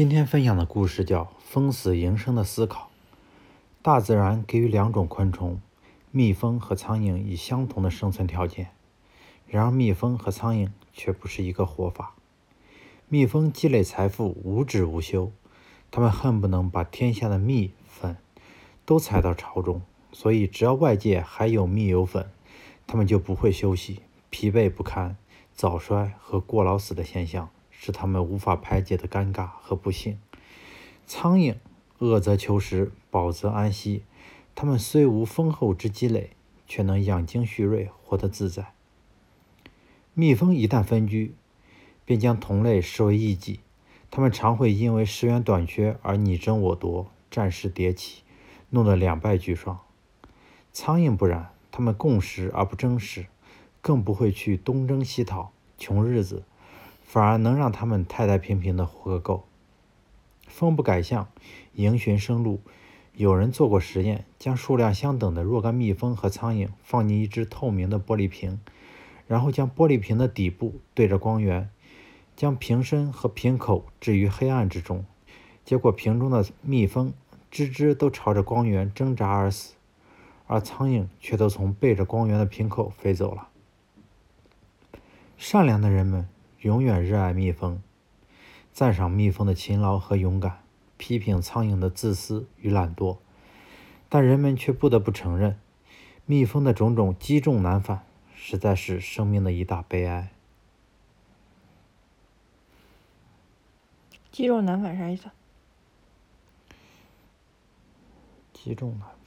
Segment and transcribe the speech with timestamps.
[0.00, 2.84] 今天分享的故事叫《封死营生的思考》。
[3.82, 5.60] 大自然给予两种昆虫，
[6.10, 8.68] 蜜蜂和苍蝇以相同的生存条件，
[9.46, 12.14] 然而蜜蜂和苍蝇却不是一个活法。
[13.08, 15.30] 蜜蜂积累财富无止无休，
[15.90, 18.16] 它们恨不能把天下的蜜粉
[18.86, 19.82] 都采到巢中，
[20.12, 22.30] 所以只要外界还有蜜有粉，
[22.86, 25.18] 它们就不会休息，疲惫不堪，
[25.52, 27.50] 早衰和过劳死的现象。
[27.82, 30.18] 是他们无法排解的尴尬和不幸。
[31.06, 31.54] 苍蝇
[31.96, 34.02] 饿则求食，饱则安息。
[34.54, 36.32] 它们虽无丰厚之积累，
[36.66, 38.74] 却能养精蓄锐，活得自在。
[40.12, 41.34] 蜜蜂一旦分居，
[42.04, 43.60] 便将同类视为异己。
[44.10, 48.22] 它们常会因为食源短缺而你争我夺，战事迭起，
[48.68, 49.80] 弄得两败俱伤。
[50.70, 53.24] 苍蝇不然，它们共食而不争食，
[53.80, 56.42] 更不会去东征西讨，穷日子。
[57.12, 59.44] 反而能让他们太太平平的活个够。
[60.46, 61.26] 风不改向，
[61.72, 62.60] 迎寻生路。
[63.14, 68.60] 有人做过实验，将数量相等的若干蜜蜂和苍蝇放进一只透明的玻璃瓶，
[69.26, 71.68] 然后将玻璃瓶的底部对着光源，
[72.36, 75.04] 将瓶身和瓶口置于黑暗之中。
[75.64, 77.12] 结果瓶中的蜜蜂
[77.50, 79.74] 只只都朝着光源挣扎而死，
[80.46, 83.48] 而苍蝇却都从背着光源的瓶口飞走了。
[85.36, 86.28] 善良的人们。
[86.60, 87.80] 永远热爱蜜蜂，
[88.70, 90.62] 赞赏蜜蜂的勤劳和勇敢，
[90.98, 93.16] 批评苍蝇的自私与懒惰。
[94.10, 95.58] 但人们却不得不承认，
[96.26, 100.32] 蜜蜂的种种积重难返，实在是生命的一大悲哀。
[104.30, 105.30] 积重难返啥意思？
[108.52, 109.19] 积重难。